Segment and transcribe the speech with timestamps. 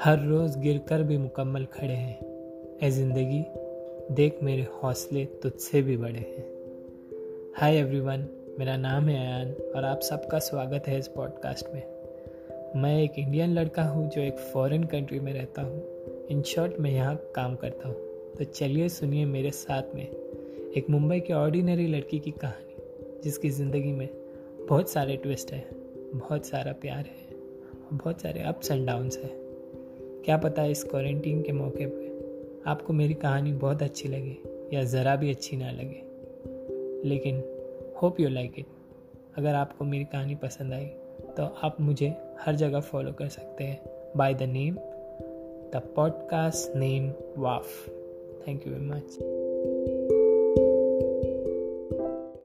[0.00, 3.40] हर रोज़ गिरकर भी मुकम्मल खड़े हैं। ए ज़िंदगी,
[4.14, 6.44] देख मेरे हौसले तुझसे भी बड़े हैं।
[7.56, 8.26] हाय एवरीवन
[8.58, 11.82] मेरा नाम है अयान और आप सबका स्वागत है इस पॉडकास्ट में।
[12.76, 16.90] मैं एक इंडियन लड़का हूँ जो एक फॉरेन कंट्री में रहता हूँ। इन शॉर्ट मैं
[16.90, 17.96] यहाँ काम करता हूँ।
[18.38, 23.92] तो चलिए सुनिए मेरे साथ में एक मुंबई की ऑर्डिनरी लड़की की कहानी, जिसकी ज़िंदगी
[23.92, 24.08] में
[24.68, 25.64] बहुत सारे ट्विस्ट हैं,
[26.14, 27.36] बहुत सारा प्यार है,
[27.92, 29.47] बहुत सारे अप्स एंड डाउन्स है।
[30.28, 32.08] क्या पता इस क्वारंटीन के मौके पर
[32.66, 34.36] आपको मेरी कहानी बहुत अच्छी लगे
[34.76, 36.02] या ज़रा भी अच्छी ना लगे।
[37.08, 37.36] लेकिन
[38.02, 38.66] होप यू लाइक इट
[39.36, 40.86] अगर आपको मेरी कहानी पसंद आई
[41.36, 43.80] तो आप मुझे हर जगह फॉलो कर सकते हैं
[44.16, 44.74] by the name
[45.72, 47.88] the podcast name वाफ
[48.48, 49.18] थैंक यू वेरी मच